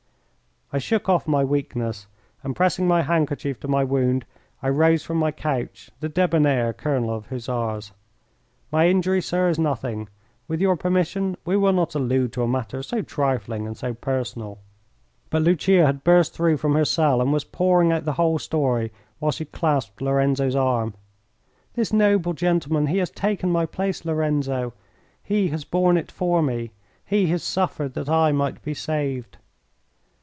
[0.73, 2.07] I shook off my weakness,
[2.43, 4.25] and pressing my handkerchief to my wound
[4.63, 7.91] I rose from my couch, the debonair colonel of Hussars.
[8.71, 10.07] "My injury, sir, is nothing.
[10.47, 14.59] With your permission we will not allude to a matter so trifling and so personal."
[15.29, 18.93] But Lucia had burst through from her cell and was pouring out the whole story
[19.19, 20.93] while she clasped Lorenzo's arm.
[21.73, 24.71] "This noble gentleman he has taken my place, Lorenzo!
[25.21, 26.71] He has borne it for me.
[27.03, 29.37] He has suffered that I might be saved."